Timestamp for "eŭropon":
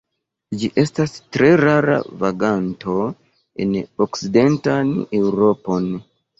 5.23-5.91